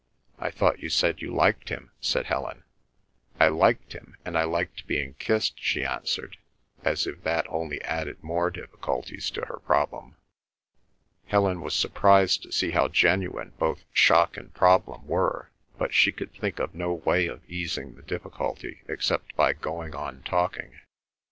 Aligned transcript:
"I 0.39 0.49
thought 0.49 0.79
you 0.79 0.89
said 0.89 1.21
you 1.21 1.31
liked 1.31 1.69
him?" 1.69 1.91
said 2.01 2.25
Helen. 2.25 2.63
"I 3.39 3.49
liked 3.49 3.93
him, 3.93 4.17
and 4.25 4.35
I 4.35 4.45
liked 4.45 4.87
being 4.87 5.13
kissed," 5.19 5.59
she 5.61 5.85
answered, 5.85 6.37
as 6.83 7.05
if 7.05 7.21
that 7.21 7.45
only 7.49 7.79
added 7.83 8.23
more 8.23 8.49
difficulties 8.49 9.29
to 9.29 9.41
her 9.41 9.57
problem. 9.59 10.15
Helen 11.27 11.61
was 11.61 11.75
surprised 11.75 12.41
to 12.41 12.51
see 12.51 12.71
how 12.71 12.87
genuine 12.87 13.53
both 13.59 13.83
shock 13.93 14.37
and 14.37 14.51
problem 14.55 15.05
were, 15.05 15.51
but 15.77 15.93
she 15.93 16.11
could 16.11 16.33
think 16.33 16.57
of 16.57 16.73
no 16.73 16.93
way 16.93 17.27
of 17.27 17.47
easing 17.47 17.93
the 17.93 18.01
difficulty 18.01 18.81
except 18.87 19.35
by 19.35 19.53
going 19.53 19.93
on 19.93 20.23
talking. 20.23 20.79